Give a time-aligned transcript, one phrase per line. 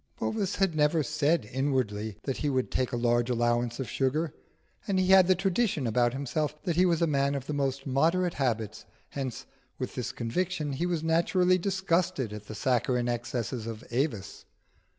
[0.17, 4.33] Bovis had never said inwardly that he would take a large allowance of sugar,
[4.87, 7.85] and he had the tradition about himself that he was a man of the most
[7.85, 9.45] moderate habits; hence,
[9.77, 14.45] with this conviction, he was naturally disgusted at the saccharine excesses of Avis.